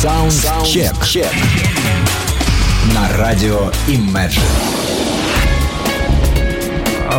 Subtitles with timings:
[0.00, 1.26] Саундчек.
[2.94, 4.40] На радио Imagine.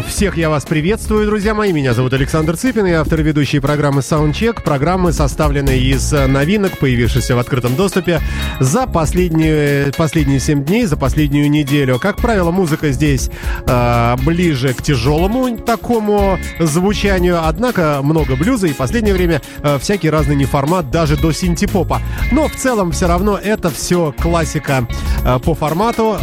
[0.08, 1.74] Всех я вас приветствую, друзья мои.
[1.74, 4.64] Меня зовут Александр Цыпин, я автор ведущей программы Soundcheck.
[4.64, 8.20] Программы составлены из новинок, появившихся в открытом доступе
[8.62, 11.98] за последние, последние 7 дней, за последнюю неделю.
[11.98, 13.32] Как правило, музыка здесь
[13.66, 20.12] э, ближе к тяжелому такому звучанию, однако много блюза и в последнее время э, всякий
[20.12, 22.02] разный неформат, даже до синтепопа.
[22.32, 24.88] Но в целом все равно это все классика
[25.26, 26.18] э, по формату.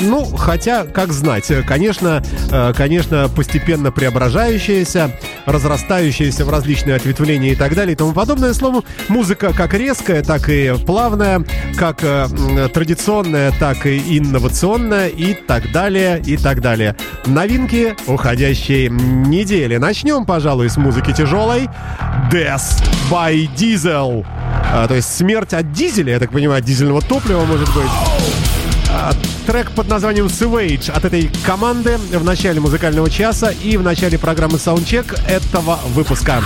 [0.00, 5.12] Ну, хотя, как знать, конечно, э, конечно, постепенно преображающаяся,
[5.44, 8.54] разрастающаяся в различные ответвления и так далее и тому подобное.
[8.54, 11.44] Словом, музыка как резкая, так и плавная,
[11.82, 16.94] как э, традиционная, так и инновационная и так далее, и так далее.
[17.26, 19.78] Новинки уходящей недели.
[19.78, 21.68] Начнем, пожалуй, с музыки тяжелой.
[22.30, 24.24] Death by Diesel.
[24.72, 27.90] А, то есть смерть от дизеля, я так понимаю, дизельного топлива, может быть.
[28.88, 29.10] А,
[29.48, 34.58] трек под названием Savage от этой команды в начале музыкального часа и в начале программы
[34.58, 36.44] Soundcheck этого выпуска.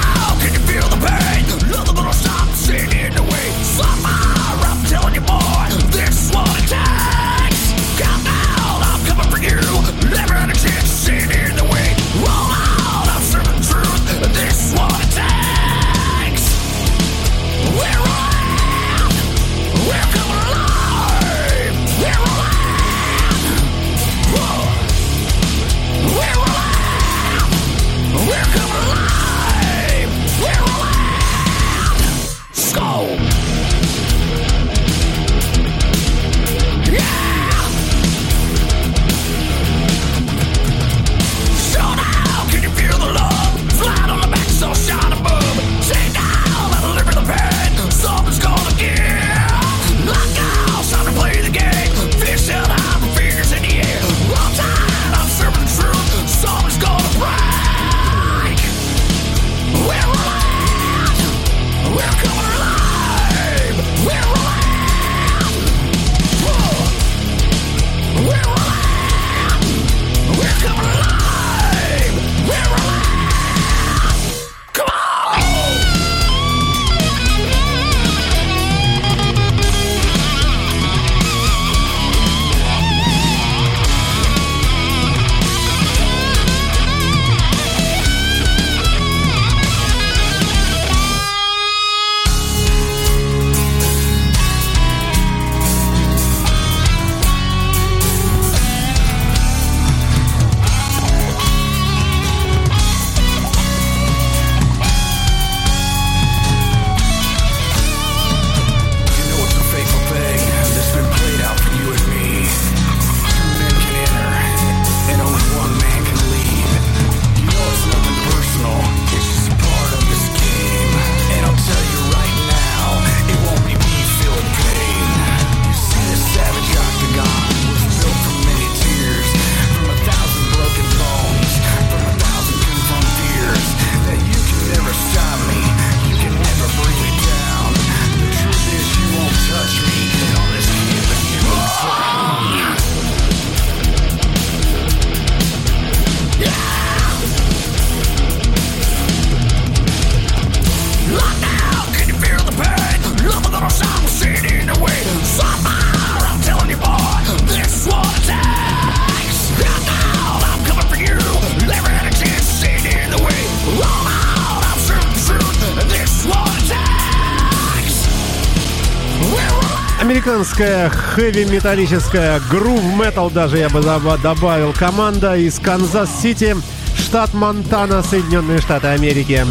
[170.27, 176.57] Американская хэви-металлическая грув-метал даже я бы добавил команда из Канзас-Сити,
[176.99, 179.47] штат Монтана, Соединенные Штаты Америки.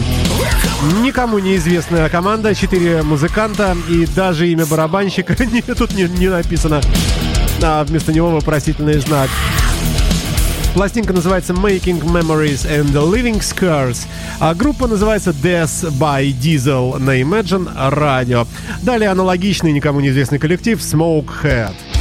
[1.01, 5.33] Никому неизвестная команда, четыре музыканта и даже имя барабанщика
[5.77, 6.81] тут не, не написано,
[7.61, 9.29] а вместо него вопросительный знак.
[10.75, 14.05] Пластинка называется Making Memories and Leaving Scars,
[14.41, 18.45] а группа называется Death by Diesel на Imagine Radio.
[18.81, 21.94] Далее аналогичный никому неизвестный коллектив Smokehead.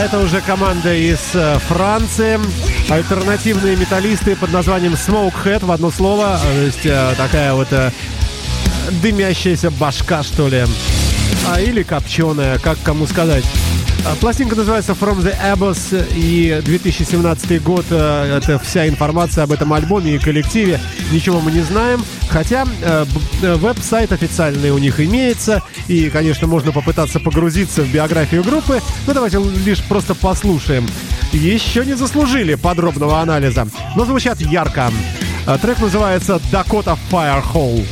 [0.00, 2.40] Это уже команда из э, Франции.
[2.88, 6.40] Альтернативные металлисты под названием Smokehead в одно слово.
[6.42, 7.90] То есть э, такая вот э,
[9.02, 10.64] дымящаяся башка, что ли.
[11.48, 13.44] А, или копченая, как кому сказать.
[14.06, 19.72] А, пластинка называется From the Abyss, и 2017 год э,— это вся информация об этом
[19.72, 20.80] альбоме и коллективе.
[21.12, 23.04] Ничего мы не знаем, хотя э,
[23.42, 29.12] э, веб-сайт официальный у них имеется, и, конечно, можно попытаться погрузиться в биографию группы, но
[29.12, 30.86] давайте лишь просто послушаем.
[31.32, 34.90] Еще не заслужили подробного анализа, но звучат ярко.
[35.60, 37.86] Трек называется «Dakota Firehole».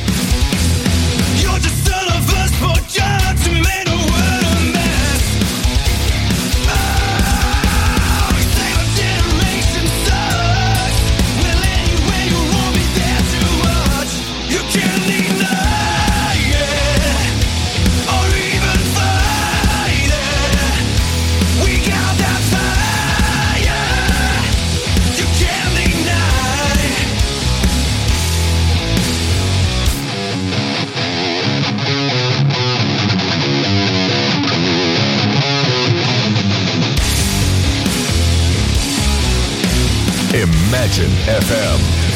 [40.89, 42.08] Imagine FM.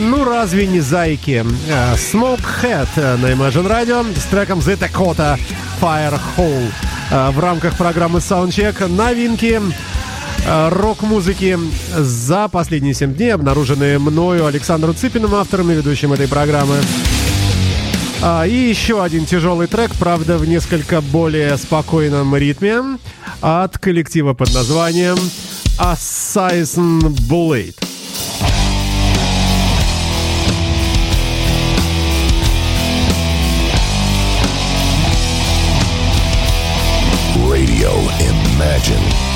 [0.00, 1.44] Ну, разве не зайки?
[1.68, 5.38] Э, Smokehead э, на Imagine Radio с треком The Dakota
[5.80, 6.70] Firehole.
[7.10, 9.60] Э, в рамках программы Soundcheck новинки
[10.46, 11.58] рок-музыки
[11.96, 16.76] за последние 7 дней, обнаруженные мною Александром Цыпиным, автором и ведущим этой программы.
[18.20, 22.98] А, и еще один тяжелый трек, правда, в несколько более спокойном ритме
[23.40, 25.16] от коллектива под названием
[25.78, 27.74] Assassin Bullet.
[38.58, 39.27] Imagine.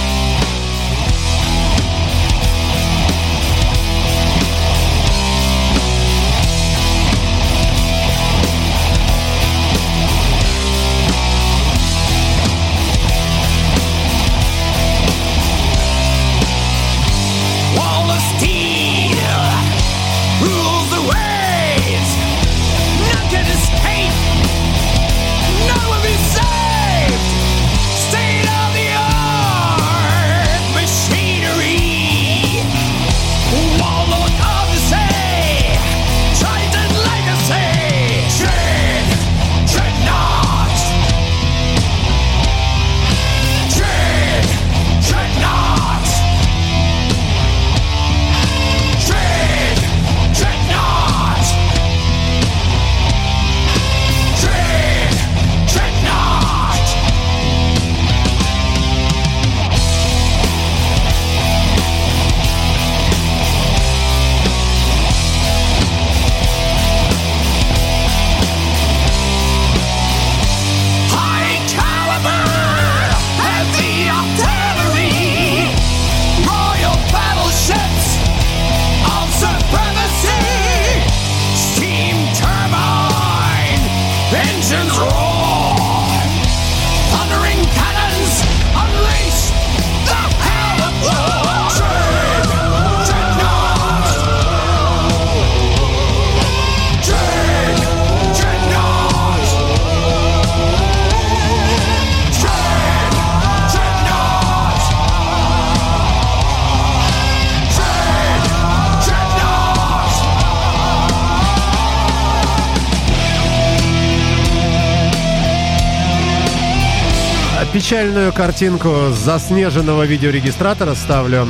[118.03, 121.47] Печальную картинку заснеженного видеорегистратора ставлю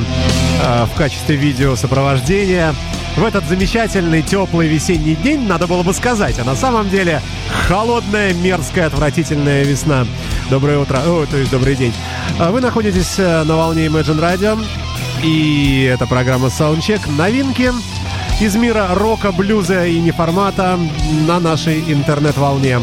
[0.61, 2.75] э, в качестве видео сопровождения.
[3.17, 7.23] В этот замечательный теплый весенний день, надо было бы сказать, а на самом деле
[7.67, 10.05] холодная, мерзкая, отвратительная весна.
[10.51, 11.93] Доброе утро, о, то есть добрый день.
[12.37, 14.63] А вы находитесь э, на волне Imagine Radio,
[15.23, 17.01] и это программа Soundcheck.
[17.17, 17.71] Новинки
[18.39, 20.77] из мира рока, блюза и неформата
[21.25, 22.77] на нашей интернет-волне.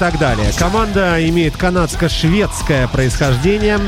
[0.00, 0.50] Так далее.
[0.58, 3.78] Команда имеет канадско-шведское происхождение.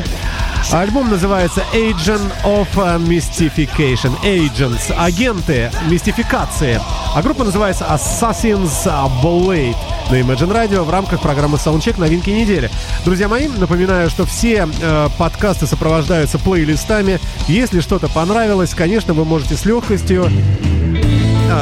[0.70, 4.12] Альбом называется Agent of Mystification.
[4.22, 4.94] Agents.
[4.94, 6.78] Агенты мистификации.
[7.14, 8.84] А группа называется Assassins
[9.22, 9.74] Blade
[10.10, 12.70] на Imagine Radio в рамках программы Soundcheck новинки недели.
[13.06, 17.20] Друзья мои, напоминаю, что все э, подкасты сопровождаются плейлистами.
[17.48, 20.30] Если что-то понравилось, конечно, вы можете с легкостью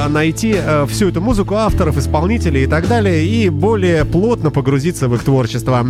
[0.09, 5.15] найти э, всю эту музыку авторов, исполнителей и так далее, и более плотно погрузиться в
[5.15, 5.87] их творчество.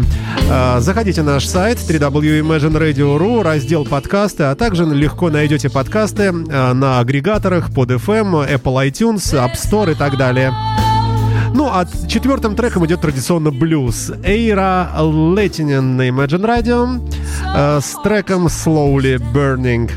[0.50, 7.73] Э, заходите на наш сайт www.imagineradio.ru, раздел подкасты, а также легко найдете подкасты на агрегаторах
[7.73, 10.52] под FM, Apple iTunes, App Store и так далее.
[11.54, 14.12] Ну, а четвертым треком идет традиционно блюз.
[14.25, 17.11] Эйра Летинин на Imagine Radio
[17.54, 19.90] э, с треком Slowly Burning.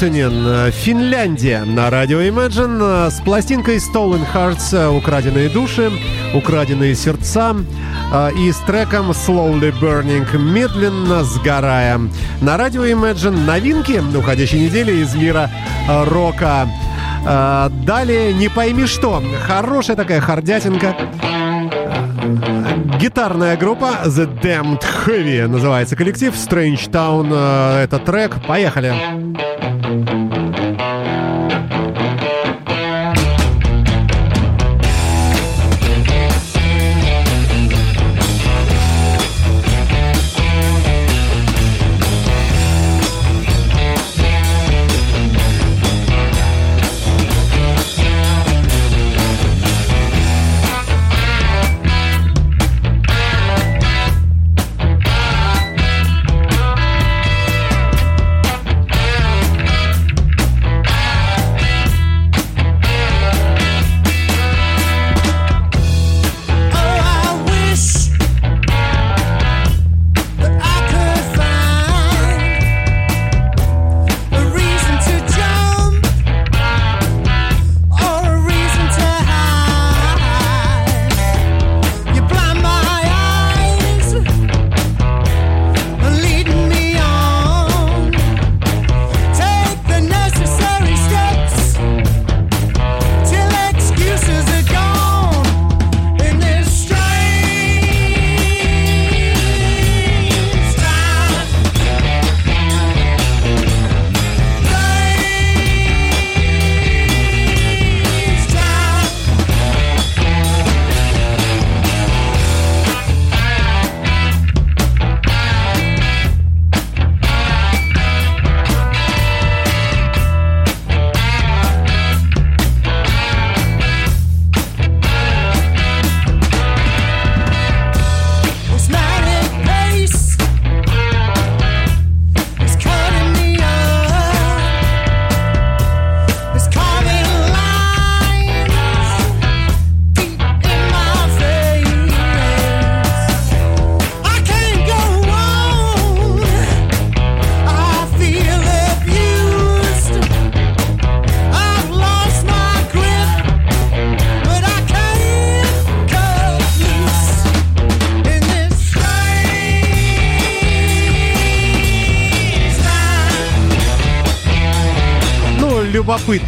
[0.00, 5.90] Литтонин, Финляндия на радио Imagine с пластинкой Stolen Hearts «Украденные души»,
[6.32, 7.54] «Украденные сердца»
[8.34, 12.00] и с треком Slowly Burning, медленно сгорая.
[12.40, 15.50] На радио Imagine новинки уходящей недели из мира
[15.86, 16.66] рока.
[17.84, 19.22] Далее не пойми что.
[19.46, 20.96] Хорошая такая хардятинка.
[22.98, 27.82] Гитарная группа The Damned Heavy называется коллектив Strange Town.
[27.82, 28.36] Это трек.
[28.46, 28.94] Поехали.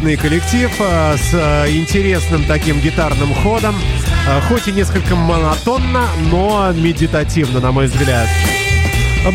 [0.03, 3.75] Любопытный коллектив э, с э, интересным таким гитарным ходом.
[4.27, 8.27] Э, хоть и несколько монотонно, но медитативно, на мой взгляд.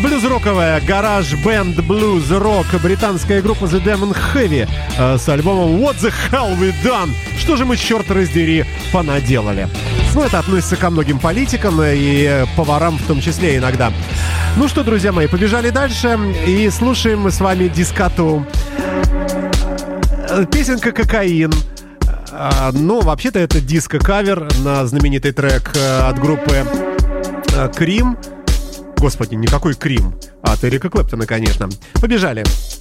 [0.03, 4.69] Блюз-роковая гараж-бенд блюз-рок британская группа The Demon Heavy
[5.17, 7.09] с альбомом What the Hell We Done?
[7.39, 9.67] Что же мы, черт раздери, понаделали?
[10.13, 13.91] Ну, это относится ко многим политикам и поварам в том числе иногда.
[14.57, 18.45] Ну что, друзья мои, побежали дальше и слушаем мы с вами дискоту.
[20.45, 21.51] Песенка «Кокаин».
[22.31, 26.65] А, ну, вообще-то это диско-кавер на знаменитый трек э, от группы
[27.55, 28.17] э, «Крим».
[28.97, 30.13] Господи, никакой «Крим».
[30.41, 31.69] От Эрика Клэптона, конечно.
[31.95, 32.43] Побежали.
[32.43, 32.78] If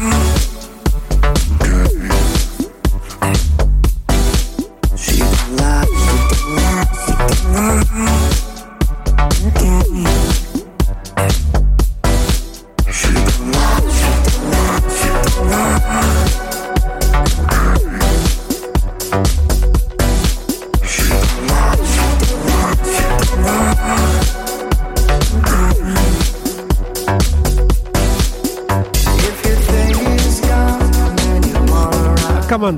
[0.00, 0.29] Mm-hmm.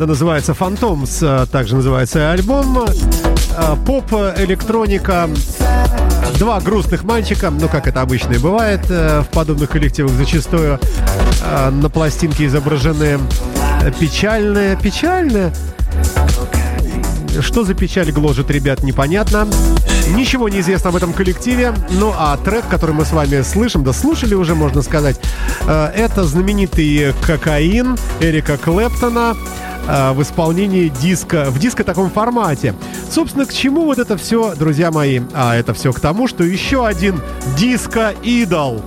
[0.02, 2.76] Команда называется Phantoms, э, также называется альбом.
[2.76, 5.30] Э, поп-электроника.
[6.40, 10.80] Два грустных мальчика, ну как это обычно и бывает э, в подобных коллективах зачастую.
[11.70, 13.20] На пластинке изображены
[14.00, 15.52] печальные, печальные.
[17.40, 19.46] Что за печаль гложет ребят, непонятно.
[20.08, 21.74] Ничего не известно об этом коллективе.
[21.90, 25.20] Ну а трек, который мы с вами слышим, да слушали уже, можно сказать,
[25.64, 29.36] это знаменитый «Кокаин» Эрика Клэптона.
[29.88, 32.74] Э, в исполнении диска, в диско таком формате.
[33.10, 35.20] Собственно, к чему вот это все, друзья мои?
[35.34, 37.20] А это все к тому, что еще один
[37.56, 38.82] диско-идол.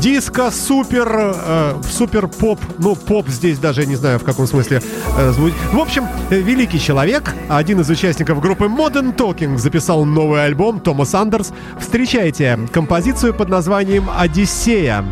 [0.00, 4.82] Диско супер, э, супер поп, ну поп здесь даже не знаю в каком смысле
[5.16, 5.56] э, звучит.
[5.72, 11.14] В общем, э, великий человек, один из участников группы Modern Talking записал новый альбом Томас
[11.14, 11.52] Андерс.
[11.80, 15.04] Встречайте композицию под названием «Одиссея».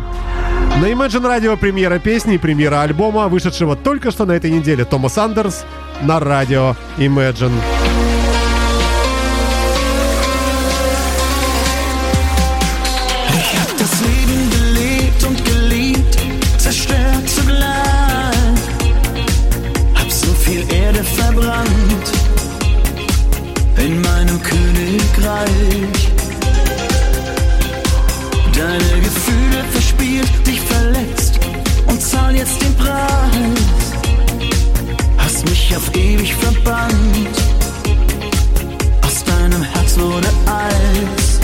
[0.81, 5.17] На Imagine Radio премьера песни и премьера альбома, вышедшего только что на этой неделе Томас
[5.17, 5.63] Андерс
[6.01, 7.53] на радио Imagine.
[21.17, 22.11] verbrannt
[23.77, 26.24] in meinem Königreich.
[28.57, 31.39] deine Gefühle verspielt, dich verletzt
[31.87, 33.93] und zahl jetzt den Preis.
[35.17, 37.37] Hast mich auf ewig verbannt,
[39.05, 41.34] aus deinem Herz wurde Eis.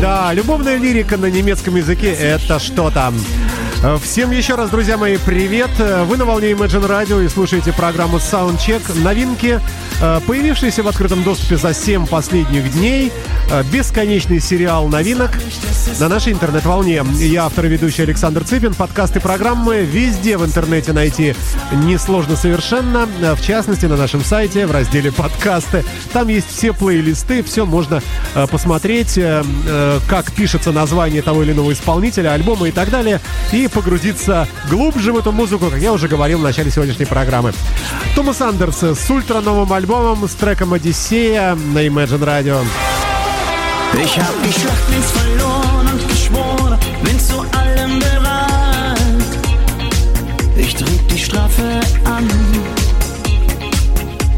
[0.00, 3.14] Да, любовная лирика на немецком языке— это что там?
[4.02, 5.70] Всем еще раз, друзья мои, привет!
[5.78, 9.02] Вы на волне Imagine Radio и слушаете программу Soundcheck.
[9.02, 9.60] Новинки,
[10.00, 13.12] э, появившиеся в открытом доступе за 7 последних дней—
[13.70, 15.30] Бесконечный сериал новинок
[16.00, 17.04] на нашей интернет-волне.
[17.18, 18.74] Я автор и ведущий Александр Цыпин.
[18.74, 21.36] Подкасты программы везде в интернете найти
[21.72, 23.06] несложно совершенно.
[23.06, 25.84] В частности, на нашем сайте в разделе «Подкасты».
[26.12, 28.02] Там есть все плейлисты, все можно
[28.50, 29.18] посмотреть,
[30.08, 33.20] как пишется название того или иного исполнителя, альбома и так далее.
[33.52, 37.52] И погрузиться глубже в эту музыку, как я уже говорил в начале сегодняшней программы.
[38.16, 42.64] Томас Андерс с ультра новым альбомом, с треком «Одиссея» на Imagine Radio.
[44.02, 48.98] Ich hab die Schlacht links verloren und geschworen, bin zu allem bereit.
[50.56, 52.28] Ich drück die Strafe an,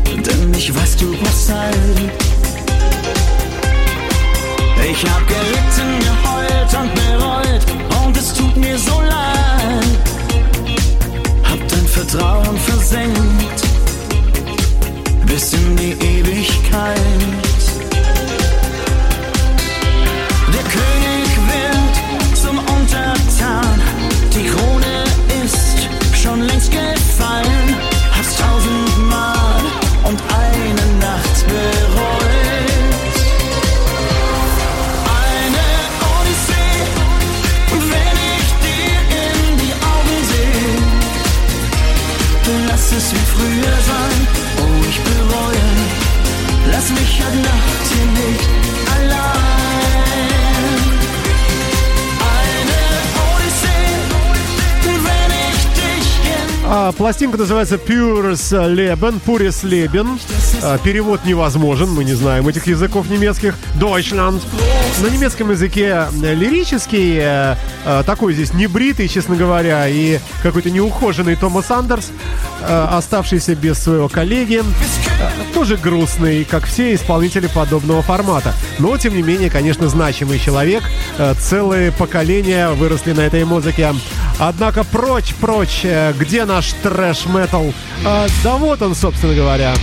[0.07, 1.75] denn ich weiß, du brauchst Zeit.
[4.91, 9.99] Ich hab gelitten, geheult und bereut und es tut mir so leid.
[11.45, 13.76] Hab dein Vertrauen versenkt
[57.07, 60.21] Пластинка называется Pures Leben, Pures Leben.
[60.61, 63.55] А, перевод невозможен, мы не знаем этих языков немецких.
[63.79, 64.43] Deutschland.
[65.01, 71.71] На немецком языке лирический, э, э, такой здесь небритый, честно говоря, и какой-то неухоженный Томас
[71.71, 72.11] Андерс,
[72.63, 74.65] э, оставшийся без своего коллеги,
[75.55, 78.53] тоже грустный, как все исполнители подобного формата.
[78.79, 80.83] Но, тем не менее, конечно, значимый человек.
[81.41, 83.95] Целые поколения выросли на этой музыке.
[84.39, 85.85] Однако прочь, прочь,
[86.19, 87.75] где наш трэш-метал?
[88.43, 89.75] Да вот он, собственно говоря.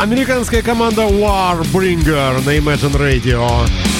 [0.00, 3.93] Американская команда Warbringer на Imagine Radio.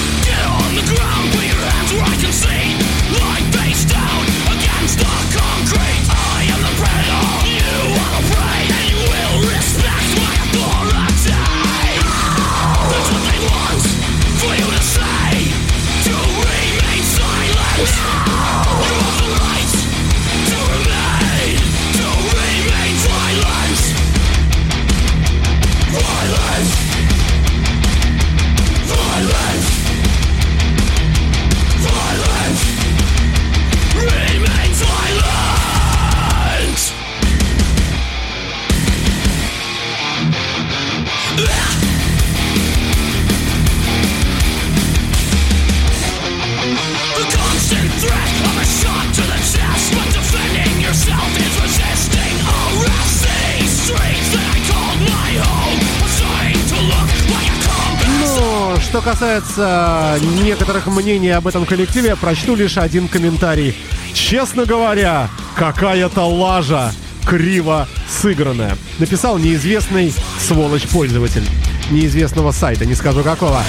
[59.39, 63.75] Касается некоторых мнений об этом коллективе, я прочту лишь один комментарий.
[64.13, 66.93] Честно говоря, какая-то лажа
[67.25, 68.77] криво сыгранная.
[68.97, 71.43] Написал неизвестный сволочь-пользователь.
[71.91, 73.61] Неизвестного сайта, не скажу какого.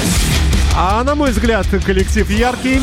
[0.77, 2.81] А на мой взгляд, коллектив яркий,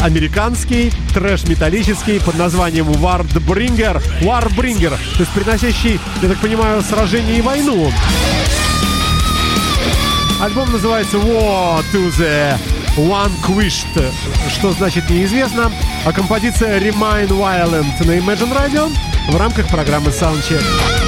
[0.00, 4.02] американский, трэш-металлический под названием Wardbringer.
[4.22, 7.92] Warbringer, то есть приносящий, я так понимаю, сражение и войну.
[10.40, 12.56] Альбом называется War to the
[12.96, 14.12] One Quished,
[14.52, 15.72] что значит неизвестно,
[16.06, 18.88] а композиция Remain Violent на Imagine Radio
[19.30, 21.07] в рамках программы Soundcheck.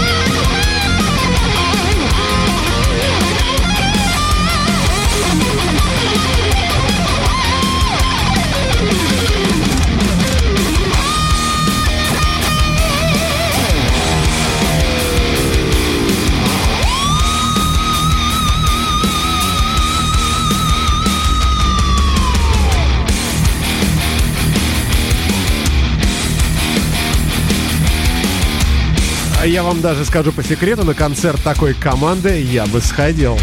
[29.44, 33.38] Я вам даже скажу по секрету, на концерт такой команды я бы сходил.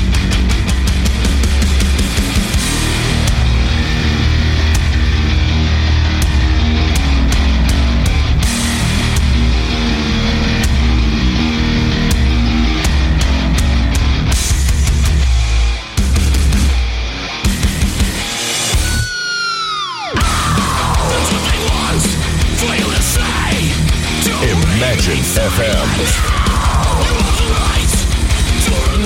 [25.38, 25.88] FM.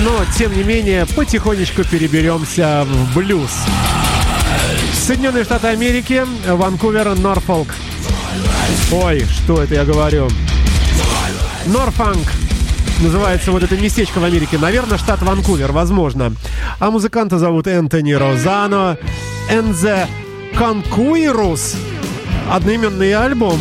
[0.02, 3.50] Но, тем не менее, потихонечку переберемся в блюз.
[5.06, 7.68] Соединенные Штаты Америки, Ванкувер, Норфолк.
[8.90, 10.28] Ой, что это я говорю?
[11.66, 12.26] Норфанк
[13.02, 14.58] называется вот это местечко в Америке.
[14.58, 16.34] Наверное, штат Ванкувер, возможно.
[16.78, 18.96] А музыканта зовут Энтони Розано.
[19.50, 20.06] The
[20.54, 21.76] Conquerors.
[22.50, 23.60] Одноименный альбом.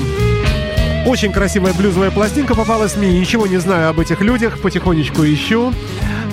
[1.05, 3.19] Очень красивая блюзовая пластинка попалась мне.
[3.19, 4.61] Ничего не знаю об этих людях.
[4.61, 5.73] Потихонечку ищу.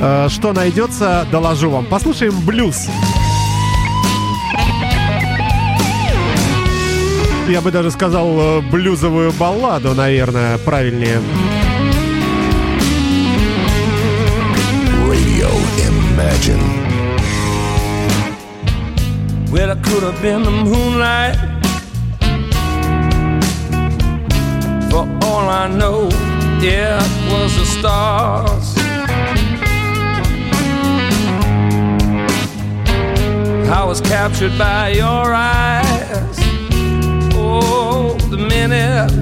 [0.00, 1.86] Э, что найдется, доложу вам.
[1.86, 2.88] Послушаем блюз.
[7.48, 11.20] Я бы даже сказал э, блюзовую балладу, наверное, правильнее.
[15.08, 15.50] Radio
[15.88, 16.60] Imagine.
[19.50, 21.57] Well, it could have been the moonlight.
[25.38, 26.08] All I know,
[26.60, 28.68] it was the stars.
[33.70, 36.38] I was captured by your eyes.
[37.34, 39.12] Oh, the minute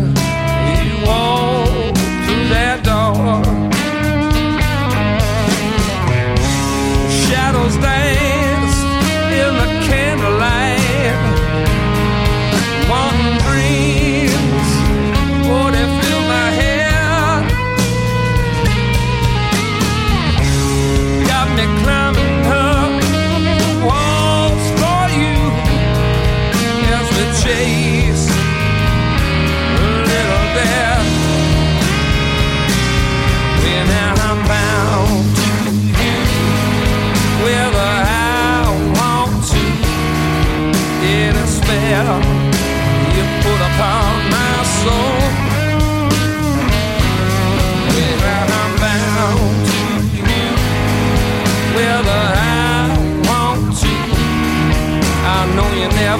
[0.86, 3.42] you walked through that door.
[7.26, 8.15] Shadows dance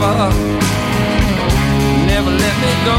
[0.06, 0.30] you never,
[2.06, 2.98] never let me go.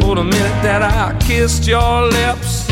[0.00, 2.68] For the minute that I kissed your lips,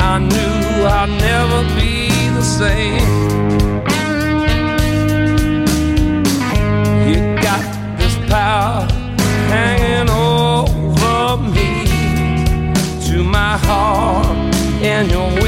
[0.00, 3.08] I knew I'd never be the same.
[7.08, 7.64] You got
[7.98, 8.86] this power
[9.48, 11.86] hanging over me
[13.06, 14.26] to my heart,
[14.82, 15.43] and your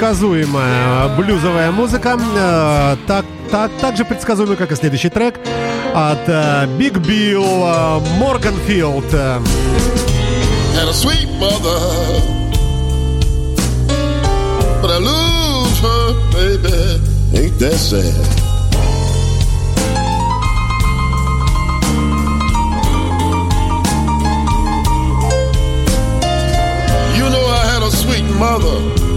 [0.00, 5.38] предсказуемая блюзовая музыка, э, так, так, так же предсказуемая, как и следующий трек
[5.94, 6.26] от
[6.78, 9.04] Биг Билл Морганфилд.
[28.40, 29.09] Mother.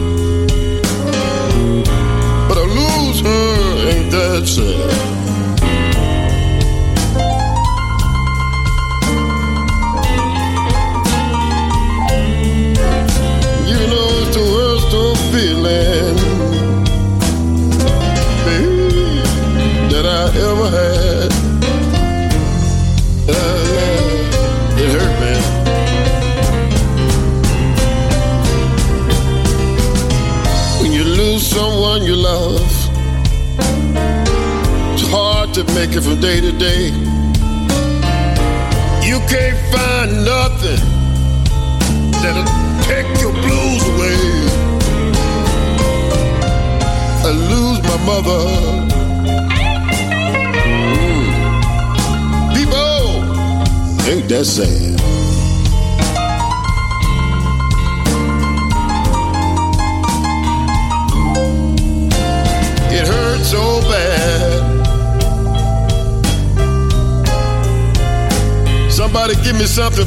[4.34, 5.23] serce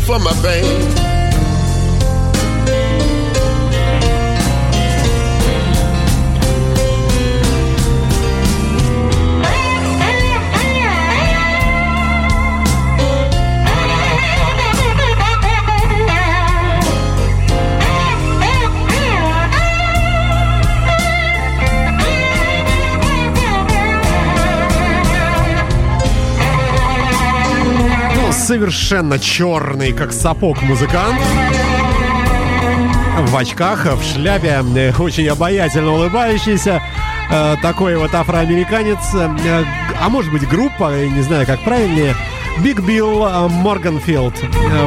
[0.06, 0.65] for my pain.
[28.46, 31.20] Совершенно черный, как сапог музыкант.
[33.22, 36.80] В очках, в шляпе, э, очень обаятельно улыбающийся.
[37.28, 39.14] Э, такой вот афроамериканец.
[39.14, 39.64] Э,
[40.00, 42.14] а может быть группа, не знаю, как правильнее.
[42.62, 44.34] Биг Билл Морганфилд.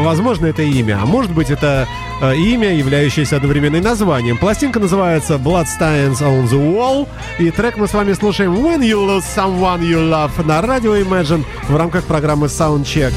[0.03, 0.99] Возможно, это имя.
[1.01, 1.87] А может быть, это
[2.21, 4.37] имя, являющееся одновременно названием.
[4.37, 7.07] Пластинка называется Bloodstains on the Wall.
[7.37, 11.45] И трек мы с вами слушаем When You Lose Someone You Love на радио Imagine
[11.67, 13.13] в рамках программы Soundcheck.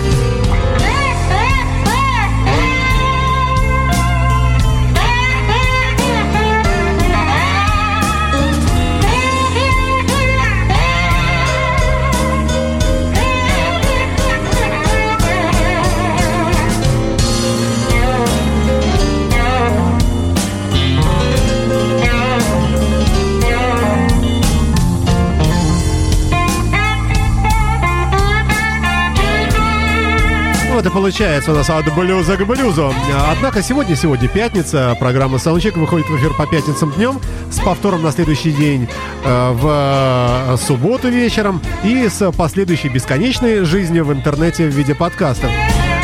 [30.86, 32.92] И получается у нас от блюза к блюзу.
[33.28, 37.20] Однако сегодня, сегодня пятница, программа Soundcheck выходит в эфир по пятницам днем
[37.50, 38.88] с повтором на следующий день
[39.24, 45.50] э, в субботу вечером и с последующей бесконечной жизнью в интернете в виде подкастов.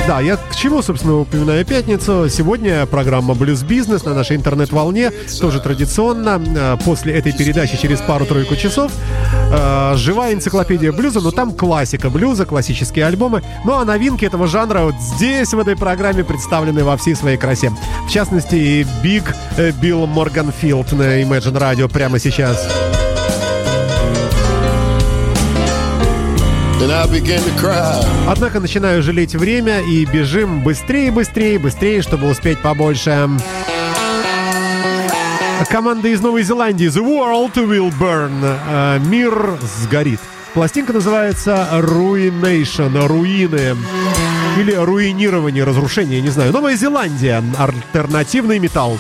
[0.08, 2.30] Да, я к чему, собственно, упоминаю пятницу.
[2.30, 5.10] Сегодня программа «Блюз Бизнес» на нашей интернет-волне.
[5.38, 6.42] Тоже традиционно.
[6.56, 8.90] Э, после этой передачи через пару-тройку часов
[9.52, 13.42] э, живая энциклопедия блюза, но там классика блюза, классические альбомы.
[13.66, 17.70] Ну а новинки этого жанра вот здесь, в этой программе, представлены во всей своей красе.
[18.06, 19.36] В частности, Биг
[19.82, 22.66] Билл Морганфилд на Imagine Radio прямо сейчас.
[28.28, 33.28] Однако начинаю жалеть время и бежим быстрее, быстрее, быстрее, чтобы успеть побольше.
[35.70, 38.58] Команда из Новой Зеландии The World Will Burn.
[38.68, 40.20] Э, мир сгорит.
[40.54, 43.76] Пластинка называется Ruination, руины.
[44.56, 46.52] Или руинирование, разрушение, не знаю.
[46.52, 48.98] Новая Зеландия, альтернативный металл.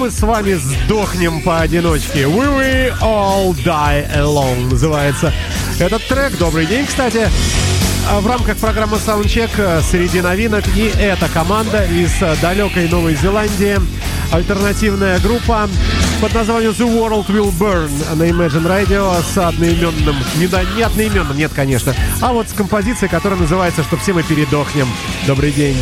[0.00, 2.22] Мы с вами сдохнем поодиночке.
[2.22, 5.30] We will all die alone называется
[5.78, 6.38] этот трек.
[6.38, 7.28] Добрый день, кстати.
[8.08, 13.78] А в рамках программы Soundcheck среди новинок и эта команда из далекой Новой Зеландии.
[14.32, 15.68] Альтернативная группа
[16.22, 21.36] под названием The World Will Burn на Imagine Radio с одноименным, не, да, не одноименным,
[21.36, 24.88] нет, конечно, а вот с композицией, которая называется «Что все мы передохнем».
[25.26, 25.76] Добрый день.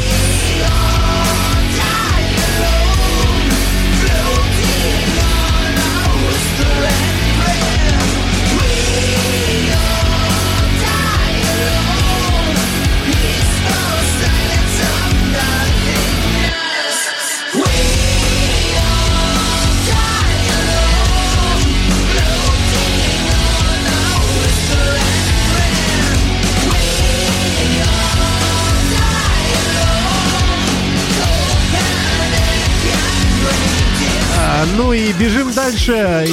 [35.19, 36.27] Бежим дальше.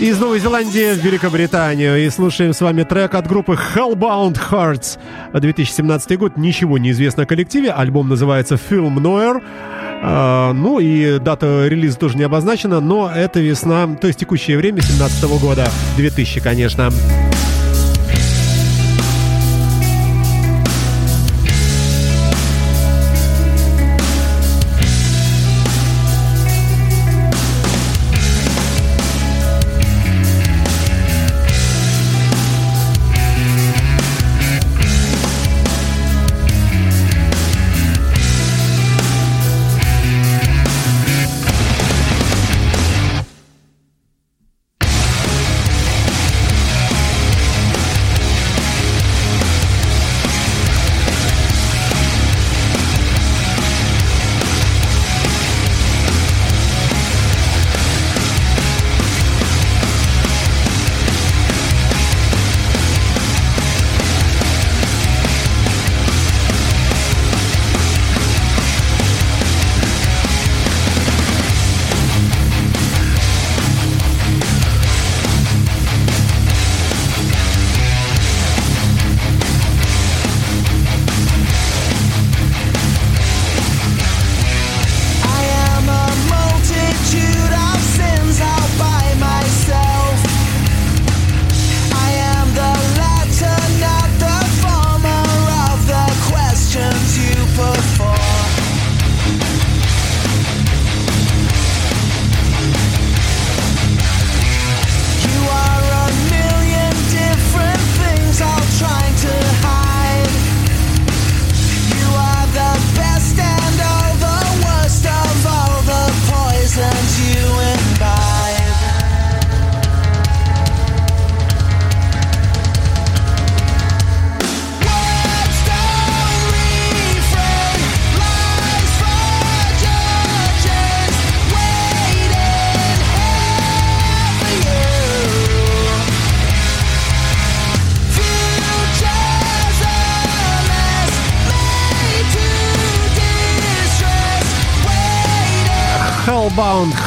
[0.00, 2.04] И из Новой Зеландии в Великобританию.
[2.04, 4.98] И слушаем с вами трек от группы Hellbound Hearts.
[5.32, 6.36] 2017 год.
[6.36, 7.70] Ничего не известно о коллективе.
[7.70, 9.42] Альбом называется Film Noir.
[10.02, 14.80] Uh, ну и дата релиза тоже не обозначена, но это весна, то есть текущее время
[14.80, 15.68] 17 года,
[15.98, 16.84] 2000, конечно.
[16.84, 17.29] Hellbound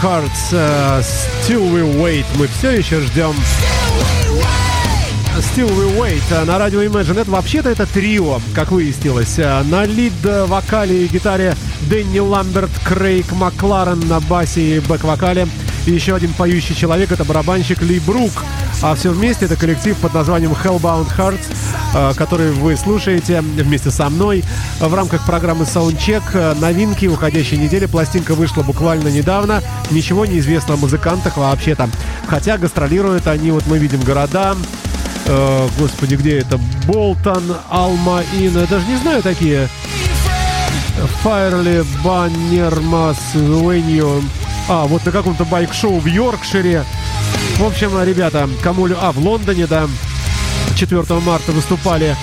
[0.04, 2.26] Hearts uh, Still We Wait.
[2.38, 3.34] Мы все еще ждем
[5.38, 7.24] Still We Wait э, на радио Imagine.
[7.30, 9.40] Вообще-то это трио, как выяснилось.
[9.40, 11.56] Э, на лид-вокале и гитаре
[11.90, 15.48] Дэнни Ламберт, Крейг Макларен на басе и бэк-вокале.
[15.86, 18.44] И еще один поющий человек— это барабанщик Ли Брук.
[18.84, 24.44] А все вместе это коллектив под названием Hellbound Hearts, который вы слушаете вместе со мной
[24.80, 26.60] в рамках программы Soundcheck.
[26.60, 27.86] Новинки уходящей недели.
[27.86, 29.64] Пластинка вышла буквально недавно.
[29.90, 31.90] Ничего не известно о музыкантах вообще-то.
[32.28, 34.56] Хотя гастролируют они, вот мы видим города,
[35.26, 36.60] Э, господи, где это?
[36.86, 38.60] Болтон, Алма, Ин.
[38.60, 39.70] Я даже не знаю такие.
[41.22, 44.22] Файрли, Баннермас, Венью.
[44.68, 46.84] А, вот на каком-то байк-шоу в Йоркшире.
[47.58, 48.88] В общем, ребята, кому...
[49.00, 49.88] А, в Лондоне, да,
[50.76, 52.16] 4 марта выступали.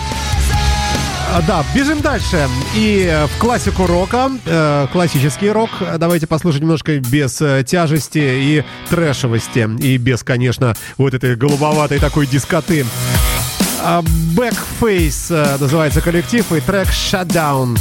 [1.33, 2.49] А, да, бежим дальше.
[2.75, 9.69] И в классику рока, э, классический рок, давайте послушать немножко без э, тяжести и трэшевости.
[9.81, 12.85] И без, конечно, вот этой голубоватой такой дискоты.
[13.83, 14.03] А,
[14.37, 17.79] Backface э, называется коллектив и трек Shutdown.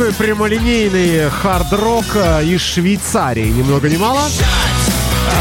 [0.00, 4.22] Такой прямолинейный хард-рок э, из Швейцарии, ни много ни мало.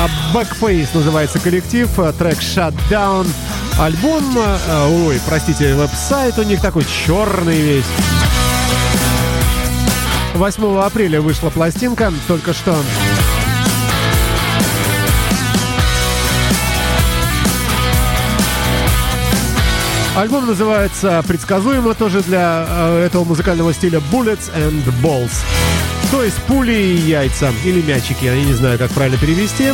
[0.02, 3.26] А, Backface называется коллектив, э, трек Shutdown.
[3.80, 7.86] Альбом, э, ой, простите, веб-сайт у них такой черный весь.
[10.36, 12.76] 8 апреля вышла пластинка, только что.
[20.16, 25.32] Альбом называется предсказуемо тоже для э, этого музыкального стиля Bullets and Balls.
[26.12, 29.72] То есть пули и яйца, или мячики, я не знаю, как правильно перевести.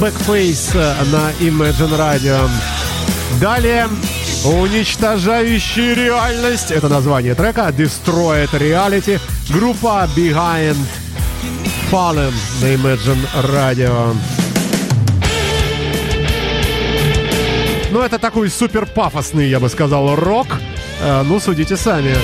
[0.00, 0.74] Backface
[1.10, 2.48] на Imagine Radio.
[3.40, 3.88] Далее
[4.44, 6.70] Уничтожающий реальность.
[6.70, 7.68] Это название трека.
[7.76, 9.20] Destroyed Reality.
[9.50, 10.76] Группа Behind
[11.90, 14.14] Fallen на Imagine Radio.
[17.90, 20.48] Ну, это такой супер пафосный, я бы сказал, рок.
[21.00, 22.14] Э, ну, судите сами.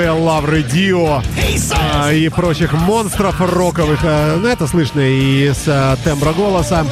[0.00, 1.22] Покоя Лавры Дио
[1.94, 4.00] а, и прочих монстров роковых.
[4.02, 6.86] А, ну, это слышно и из а, тембра голоса,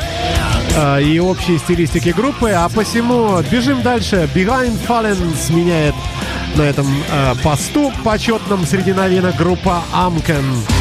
[0.76, 2.50] а, и общей стилистики группы.
[2.50, 4.28] А посему бежим дальше.
[4.34, 5.94] Behind Fallen сменяет
[6.56, 10.77] на этом а, посту почетном среди новинок группа Amken.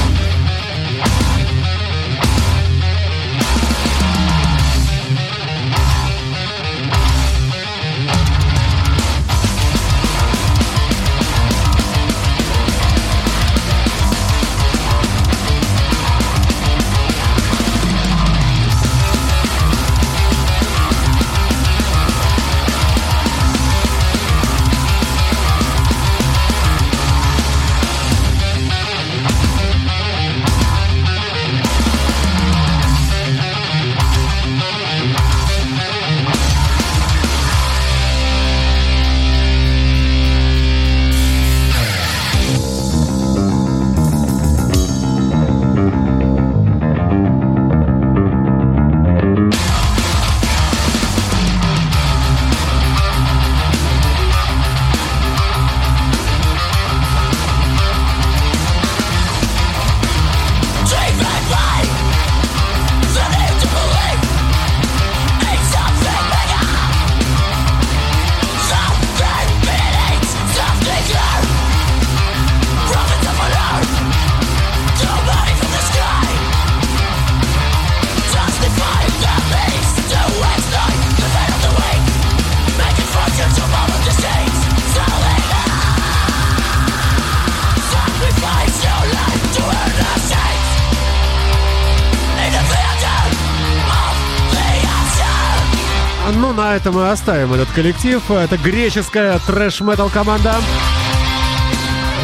[96.88, 98.22] Этом мы оставим этот коллектив.
[98.32, 100.56] Это греческая трэш-метал команда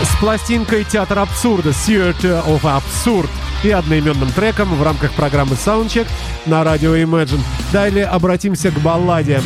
[0.03, 3.30] с пластинкой «Театр абсурда» Theater of Absurd
[3.64, 6.07] и одноименным треком в рамках программы Soundcheck
[6.45, 7.41] на радио Imagine.
[7.74, 9.41] Далее обратимся к балладе.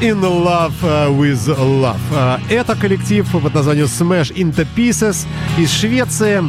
[0.00, 0.72] In Love
[1.16, 2.40] with Love.
[2.50, 5.24] Это коллектив под названием Smash Into Pieces
[5.56, 6.42] из Швеции.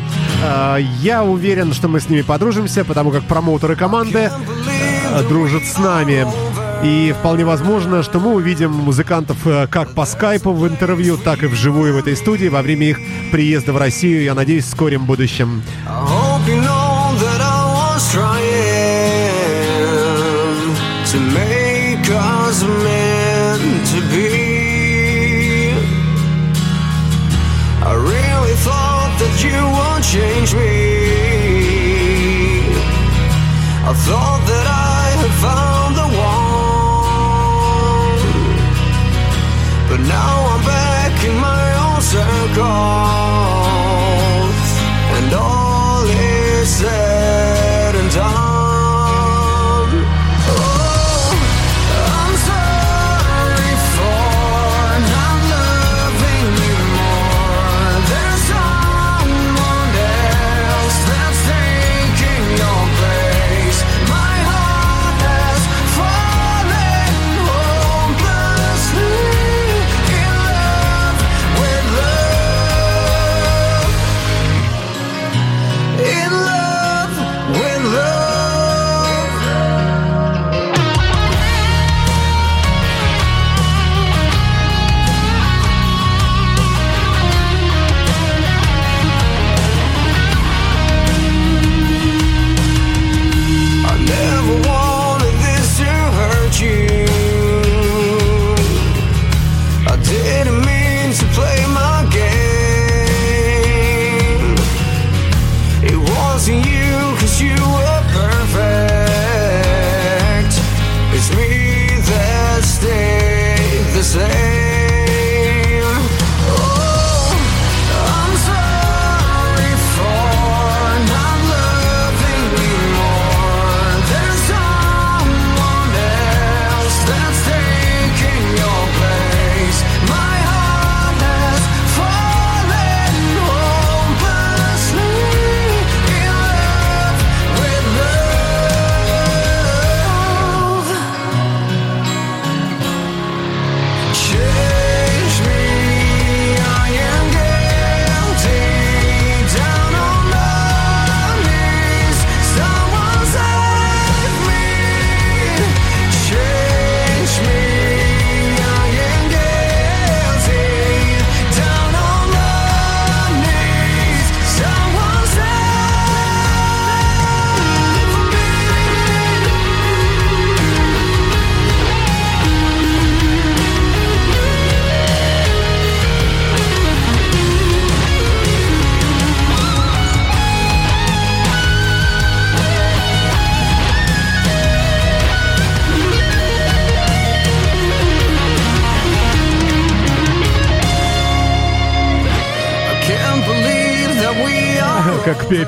[0.43, 4.31] Uh, я уверен, что мы с ними подружимся, потому как промоутеры команды
[5.27, 6.25] дружат с нами.
[6.83, 9.37] И вполне возможно, что мы увидим музыкантов
[9.69, 12.99] как по скайпу в интервью, так и вживую в этой студии во время их
[13.31, 15.61] приезда в Россию, я надеюсь, в скором будущем.
[33.89, 34.67] I thought that.
[34.67, 34.78] I
[42.59, 43.28] gone.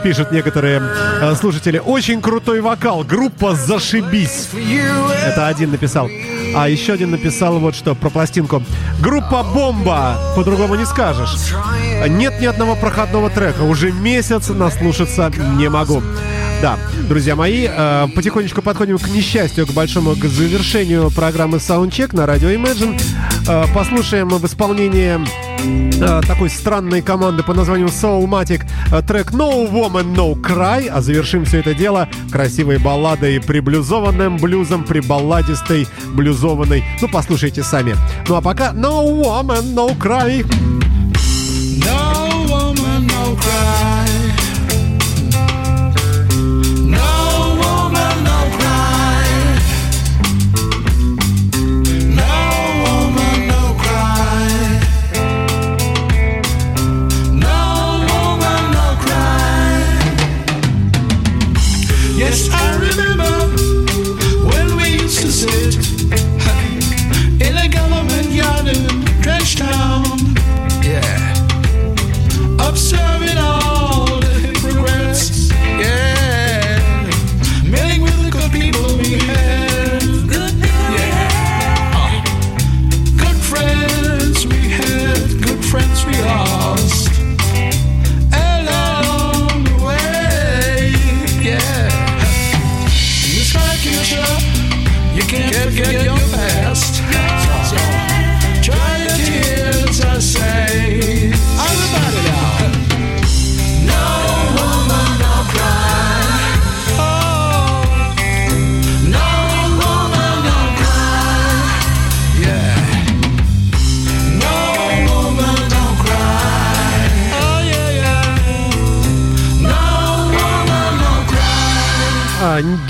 [0.02, 0.82] Пишут некоторые
[1.22, 1.80] э, слушатели.
[1.80, 3.04] Очень крутой вокал.
[3.04, 4.50] Группа «Зашибись».
[5.26, 6.10] Это один написал.
[6.56, 8.64] А еще один написал вот что про пластинку.
[9.00, 10.18] Группа «Бомба».
[10.36, 11.54] По-другому не скажешь.
[12.08, 13.62] Нет ни одного проходного трека.
[13.62, 16.02] Уже месяц наслушаться не могу.
[16.62, 16.78] Да,
[17.10, 22.50] друзья мои, э, потихонечку подходим к несчастью, к большому к завершению программы Soundcheck на радио
[22.50, 23.02] Imagine.
[23.48, 25.20] Э, послушаем в исполнении
[26.28, 31.60] такой странной команды по названию Soulmatic э, трек No Woman No Cry, а завершим все
[31.60, 36.84] это дело красивой балладой, приблюзованным блюзом, прибалладистой, блюзованной.
[37.02, 37.96] Ну, послушайте сами.
[38.28, 40.46] Ну, а пока No Woman No Cry.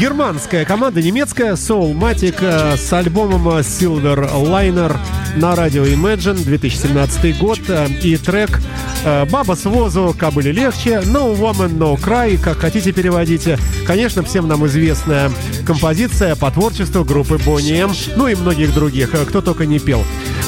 [0.01, 4.97] Германская команда, немецкая, Soulmatic э, с альбомом Silver Liner
[5.35, 8.59] на радио Imagine 2017 год э, и трек
[9.05, 13.59] э, «Баба с возу, кобыли легче», «No Woman, No Cry», как хотите переводите.
[13.85, 15.29] Конечно, всем нам известная
[15.67, 20.03] композиция по творчеству группы Bonnie M, ну и многих других, кто только не пел.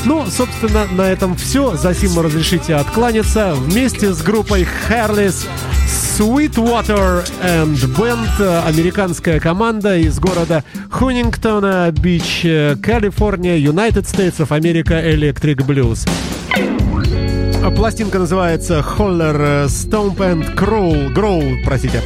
[0.06, 1.76] Ну, собственно, на этом все.
[1.76, 3.54] За сим разрешите откланяться.
[3.56, 5.47] Вместе с группой Hairless
[6.18, 12.41] Sweetwater and Band, американская команда из города Хунингтона Бич,
[12.82, 16.08] Калифорния, United States of America Electric Blues.
[17.76, 22.01] Пластинка называется Holler Stomp and Growl, Growl, простите.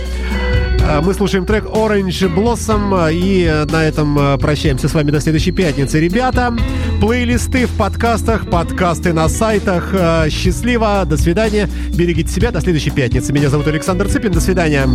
[0.90, 6.00] А, мы слушаем трек Orange Blossom и на этом прощаемся с вами до следующей пятницы.
[6.00, 6.56] Ребята,
[7.02, 9.94] плейлисты в подкастах, подкасты на сайтах.
[10.30, 13.34] Счастливо, до свидания, берегите себя, до следующей пятницы.
[13.34, 14.88] Меня зовут Александр Цыпин, до свидания.